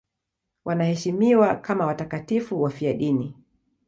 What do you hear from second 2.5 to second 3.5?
wafiadini.